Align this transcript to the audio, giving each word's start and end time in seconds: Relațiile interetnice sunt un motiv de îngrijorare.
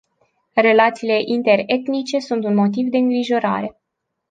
Relațiile 0.55 1.21
interetnice 1.25 2.19
sunt 2.19 2.43
un 2.43 2.55
motiv 2.55 2.87
de 2.89 2.97
îngrijorare. 2.97 3.81